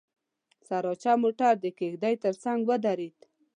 سراچه 0.67 1.11
موټر 1.23 1.53
د 1.61 1.65
کېږدۍ 1.77 2.15
تر 2.23 2.33
څنګ 2.43 2.59
ودرېد. 2.69 3.17